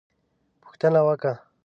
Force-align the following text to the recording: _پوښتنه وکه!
_پوښتنه 0.63 0.99
وکه! 1.07 1.33